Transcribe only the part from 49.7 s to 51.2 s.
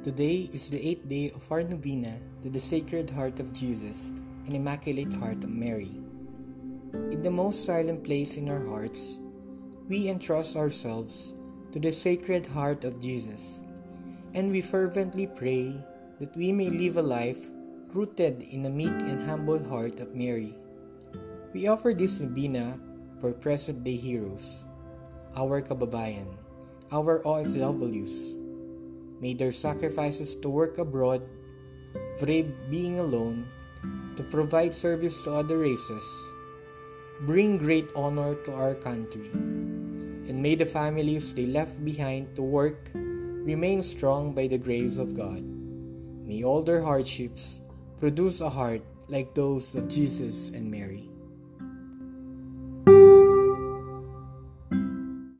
of Jesus and Mary.